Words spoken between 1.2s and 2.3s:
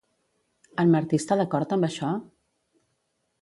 està d'acord amb això?